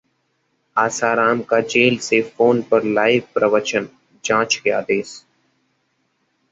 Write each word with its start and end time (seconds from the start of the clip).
आसाराम 0.77 1.41
का 1.41 1.59
जेल 1.73 1.97
से 1.97 2.21
फोन 2.37 2.61
पर 2.61 2.83
'लाइव 2.83 3.23
प्रवचन', 3.33 3.87
जांच 4.23 4.55
के 4.55 4.69
आदेश 4.71 5.23